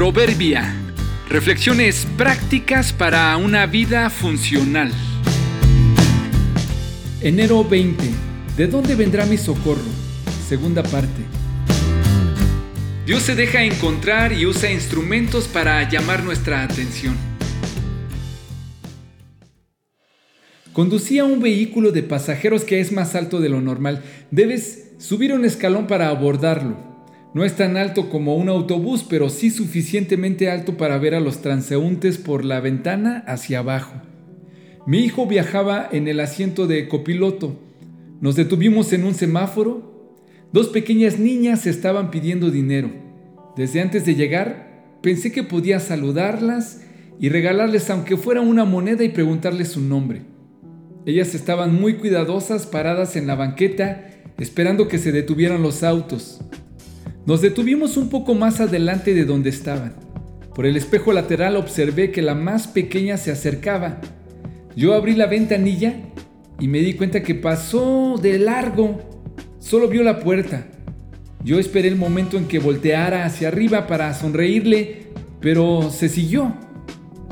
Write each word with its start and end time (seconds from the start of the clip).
Proverbia. 0.00 0.74
Reflexiones 1.28 2.06
prácticas 2.16 2.90
para 2.90 3.36
una 3.36 3.66
vida 3.66 4.08
funcional. 4.08 4.90
Enero 7.20 7.62
20. 7.62 8.04
¿De 8.56 8.66
dónde 8.66 8.94
vendrá 8.94 9.26
mi 9.26 9.36
socorro? 9.36 9.82
Segunda 10.48 10.82
parte. 10.82 11.20
Dios 13.04 13.24
se 13.24 13.34
deja 13.34 13.62
encontrar 13.62 14.32
y 14.32 14.46
usa 14.46 14.72
instrumentos 14.72 15.46
para 15.46 15.86
llamar 15.86 16.24
nuestra 16.24 16.62
atención. 16.62 17.14
Conducía 20.72 21.24
un 21.26 21.42
vehículo 21.42 21.92
de 21.92 22.02
pasajeros 22.04 22.64
que 22.64 22.80
es 22.80 22.90
más 22.90 23.14
alto 23.14 23.38
de 23.38 23.50
lo 23.50 23.60
normal. 23.60 24.02
Debes 24.30 24.92
subir 24.96 25.34
un 25.34 25.44
escalón 25.44 25.86
para 25.86 26.08
abordarlo. 26.08 26.89
No 27.32 27.44
es 27.44 27.54
tan 27.54 27.76
alto 27.76 28.10
como 28.10 28.34
un 28.34 28.48
autobús, 28.48 29.04
pero 29.08 29.28
sí 29.28 29.50
suficientemente 29.50 30.50
alto 30.50 30.76
para 30.76 30.98
ver 30.98 31.14
a 31.14 31.20
los 31.20 31.42
transeúntes 31.42 32.18
por 32.18 32.44
la 32.44 32.60
ventana 32.60 33.22
hacia 33.26 33.60
abajo. 33.60 33.94
Mi 34.86 34.98
hijo 34.98 35.26
viajaba 35.26 35.88
en 35.92 36.08
el 36.08 36.18
asiento 36.18 36.66
de 36.66 36.88
copiloto. 36.88 37.60
Nos 38.20 38.34
detuvimos 38.34 38.92
en 38.92 39.04
un 39.04 39.14
semáforo. 39.14 40.16
Dos 40.52 40.68
pequeñas 40.68 41.20
niñas 41.20 41.66
estaban 41.66 42.10
pidiendo 42.10 42.50
dinero. 42.50 42.90
Desde 43.56 43.80
antes 43.80 44.04
de 44.04 44.16
llegar, 44.16 44.98
pensé 45.00 45.30
que 45.30 45.44
podía 45.44 45.78
saludarlas 45.78 46.82
y 47.20 47.28
regalarles 47.28 47.90
aunque 47.90 48.16
fuera 48.16 48.40
una 48.40 48.64
moneda 48.64 49.04
y 49.04 49.10
preguntarles 49.10 49.68
su 49.68 49.80
nombre. 49.80 50.22
Ellas 51.06 51.36
estaban 51.36 51.80
muy 51.80 51.94
cuidadosas 51.94 52.66
paradas 52.66 53.14
en 53.14 53.28
la 53.28 53.36
banqueta 53.36 54.08
esperando 54.38 54.88
que 54.88 54.98
se 54.98 55.12
detuvieran 55.12 55.62
los 55.62 55.82
autos. 55.82 56.40
Nos 57.26 57.42
detuvimos 57.42 57.96
un 57.98 58.08
poco 58.08 58.34
más 58.34 58.60
adelante 58.60 59.12
de 59.12 59.24
donde 59.24 59.50
estaban. 59.50 59.94
Por 60.54 60.64
el 60.64 60.76
espejo 60.76 61.12
lateral 61.12 61.56
observé 61.56 62.10
que 62.10 62.22
la 62.22 62.34
más 62.34 62.66
pequeña 62.66 63.18
se 63.18 63.30
acercaba. 63.30 64.00
Yo 64.74 64.94
abrí 64.94 65.14
la 65.14 65.26
ventanilla 65.26 65.96
y 66.58 66.68
me 66.68 66.78
di 66.78 66.94
cuenta 66.94 67.22
que 67.22 67.34
pasó 67.34 68.18
de 68.20 68.38
largo. 68.38 68.98
Solo 69.58 69.88
vio 69.88 70.02
la 70.02 70.20
puerta. 70.20 70.66
Yo 71.44 71.58
esperé 71.58 71.88
el 71.88 71.96
momento 71.96 72.38
en 72.38 72.46
que 72.46 72.58
volteara 72.58 73.24
hacia 73.24 73.48
arriba 73.48 73.86
para 73.86 74.12
sonreírle, 74.14 75.08
pero 75.40 75.90
se 75.90 76.08
siguió. 76.08 76.54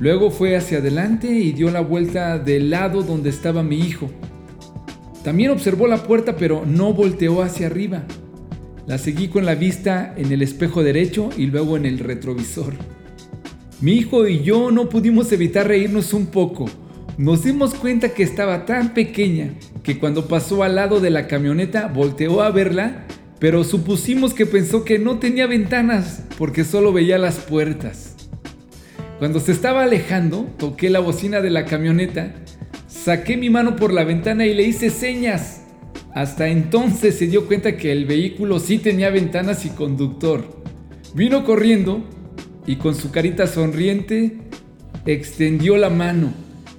Luego 0.00 0.30
fue 0.30 0.56
hacia 0.56 0.78
adelante 0.78 1.28
y 1.28 1.52
dio 1.52 1.70
la 1.70 1.80
vuelta 1.80 2.38
del 2.38 2.70
lado 2.70 3.02
donde 3.02 3.30
estaba 3.30 3.62
mi 3.62 3.78
hijo. 3.78 4.10
También 5.22 5.50
observó 5.50 5.86
la 5.86 6.02
puerta 6.02 6.36
pero 6.36 6.64
no 6.66 6.92
volteó 6.94 7.42
hacia 7.42 7.66
arriba. 7.66 8.04
La 8.86 8.98
seguí 8.98 9.28
con 9.28 9.46
la 9.46 9.54
vista 9.54 10.12
en 10.16 10.30
el 10.30 10.42
espejo 10.42 10.82
derecho 10.82 11.30
y 11.38 11.46
luego 11.46 11.78
en 11.78 11.86
el 11.86 11.98
retrovisor. 11.98 12.74
Mi 13.80 13.92
hijo 13.92 14.28
y 14.28 14.42
yo 14.42 14.70
no 14.70 14.90
pudimos 14.90 15.32
evitar 15.32 15.68
reírnos 15.68 16.12
un 16.12 16.26
poco. 16.26 16.66
Nos 17.16 17.44
dimos 17.44 17.74
cuenta 17.74 18.10
que 18.10 18.22
estaba 18.22 18.66
tan 18.66 18.92
pequeña 18.92 19.54
que 19.82 19.98
cuando 19.98 20.26
pasó 20.28 20.62
al 20.62 20.74
lado 20.74 21.00
de 21.00 21.10
la 21.10 21.26
camioneta 21.28 21.86
volteó 21.86 22.42
a 22.42 22.50
verla, 22.50 23.06
pero 23.38 23.64
supusimos 23.64 24.34
que 24.34 24.44
pensó 24.44 24.84
que 24.84 24.98
no 24.98 25.18
tenía 25.18 25.46
ventanas 25.46 26.22
porque 26.36 26.64
solo 26.64 26.92
veía 26.92 27.16
las 27.16 27.36
puertas. 27.36 28.14
Cuando 29.18 29.40
se 29.40 29.52
estaba 29.52 29.84
alejando, 29.84 30.46
toqué 30.58 30.90
la 30.90 31.00
bocina 31.00 31.40
de 31.40 31.50
la 31.50 31.64
camioneta, 31.64 32.34
saqué 32.86 33.38
mi 33.38 33.48
mano 33.48 33.76
por 33.76 33.92
la 33.92 34.04
ventana 34.04 34.44
y 34.44 34.52
le 34.52 34.64
hice 34.64 34.90
señas. 34.90 35.63
Hasta 36.14 36.48
entonces 36.48 37.18
se 37.18 37.26
dio 37.26 37.46
cuenta 37.46 37.76
que 37.76 37.92
el 37.92 38.06
vehículo 38.06 38.60
sí 38.60 38.78
tenía 38.78 39.10
ventanas 39.10 39.66
y 39.66 39.70
conductor. 39.70 40.62
Vino 41.14 41.44
corriendo 41.44 42.02
y 42.66 42.76
con 42.76 42.94
su 42.94 43.10
carita 43.10 43.46
sonriente 43.46 44.38
extendió 45.04 45.76
la 45.76 45.90
mano. 45.90 46.32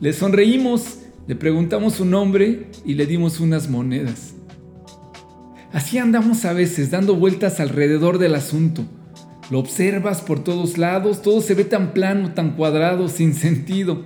Le 0.00 0.12
sonreímos, 0.12 1.00
le 1.26 1.34
preguntamos 1.34 1.94
su 1.94 2.04
nombre 2.04 2.66
y 2.84 2.94
le 2.94 3.06
dimos 3.06 3.40
unas 3.40 3.68
monedas. 3.68 4.34
Así 5.72 5.98
andamos 5.98 6.44
a 6.44 6.52
veces 6.52 6.90
dando 6.90 7.16
vueltas 7.16 7.60
alrededor 7.60 8.18
del 8.18 8.36
asunto 8.36 8.86
lo 9.50 9.60
observas 9.60 10.22
por 10.22 10.42
todos 10.42 10.76
lados, 10.76 11.22
todo 11.22 11.40
se 11.40 11.54
ve 11.54 11.64
tan 11.64 11.92
plano, 11.92 12.34
tan 12.34 12.56
cuadrado, 12.56 13.08
sin 13.08 13.32
sentido. 13.34 14.04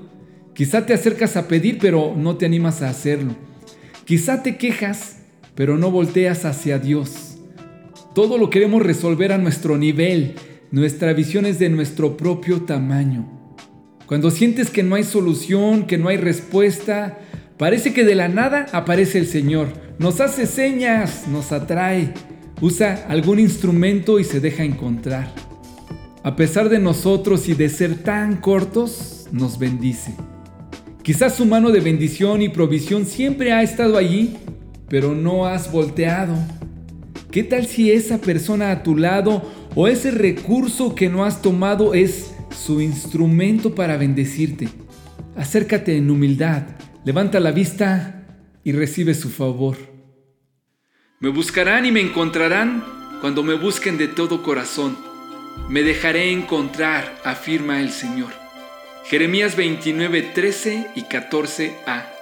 Quizá 0.55 0.84
te 0.84 0.93
acercas 0.93 1.37
a 1.37 1.49
pedir, 1.49 1.78
pero 1.81 2.15
no 2.15 2.37
te 2.37 2.45
animas 2.45 2.83
a 2.83 2.91
hacerlo. 2.91 3.34
Quizá 4.10 4.43
te 4.43 4.56
quejas, 4.56 5.19
pero 5.54 5.78
no 5.78 5.93
volteas 5.93 6.44
hacia 6.44 6.81
Dios. 6.81 7.37
Todo 8.12 8.38
lo 8.38 8.50
queremos 8.50 8.82
resolver 8.82 9.31
a 9.31 9.38
nuestro 9.38 9.78
nivel. 9.78 10.34
Nuestra 10.72 11.12
visión 11.12 11.47
es 11.47 11.60
de 11.60 11.69
nuestro 11.69 12.16
propio 12.16 12.62
tamaño. 12.62 13.54
Cuando 14.06 14.32
sientes 14.32 14.69
que 14.71 14.82
no 14.82 14.97
hay 14.97 15.04
solución, 15.04 15.87
que 15.87 15.97
no 15.97 16.09
hay 16.09 16.16
respuesta, 16.16 17.21
parece 17.56 17.93
que 17.94 18.03
de 18.03 18.16
la 18.16 18.26
nada 18.26 18.66
aparece 18.72 19.16
el 19.16 19.28
Señor. 19.28 19.69
Nos 20.00 20.21
hace 20.21 20.47
señas, 20.47 21.28
nos 21.28 21.53
atrae 21.53 22.12
usa 22.60 23.06
algún 23.09 23.38
instrumento 23.38 24.19
y 24.19 24.25
se 24.25 24.41
deja 24.41 24.65
encontrar. 24.65 25.32
A 26.25 26.34
pesar 26.34 26.69
de 26.69 26.81
nosotros 26.81 27.48
y 27.48 27.54
de 27.54 27.69
ser 27.69 27.94
tan 28.03 28.38
cortos, 28.38 29.28
nos 29.31 29.56
bendice. 29.56 30.16
Quizás 31.03 31.34
su 31.34 31.47
mano 31.47 31.71
de 31.71 31.81
bendición 31.81 32.43
y 32.43 32.50
provisión 32.50 33.06
siempre 33.06 33.53
ha 33.53 33.62
estado 33.62 33.97
allí, 33.97 34.37
pero 34.88 35.15
no 35.15 35.47
has 35.47 35.72
volteado. 35.72 36.34
¿Qué 37.31 37.43
tal 37.43 37.66
si 37.66 37.91
esa 37.91 38.21
persona 38.21 38.71
a 38.71 38.83
tu 38.83 38.97
lado 38.97 39.43
o 39.75 39.89
ese 39.89 40.10
recurso 40.10 40.94
que 40.94 41.09
no 41.09 41.25
has 41.25 41.41
tomado 41.41 41.94
es 41.94 42.34
su 42.50 42.81
instrumento 42.81 43.75
para 43.75 43.97
bendecirte? 43.97 44.69
Acércate 45.37 45.97
en 45.97 46.10
humildad, 46.10 46.65
levanta 47.05 47.41
la 47.41 47.53
vista 47.53 48.27
y 48.62 48.72
recibe 48.72 49.15
su 49.15 49.31
favor. 49.31 49.77
Me 51.21 51.31
buscarán 51.31 51.87
y 51.87 51.93
me 51.93 52.00
encontrarán 52.00 52.84
cuando 53.21 53.43
me 53.43 53.55
busquen 53.55 53.97
de 53.97 54.09
todo 54.09 54.43
corazón. 54.43 54.99
Me 55.69 55.83
dejaré 55.83 56.33
encontrar, 56.33 57.16
afirma 57.25 57.81
el 57.81 57.91
Señor. 57.91 58.50
Jeremías 59.10 59.56
29, 59.56 60.22
13 60.22 60.91
y 60.94 61.03
14a. 61.03 62.20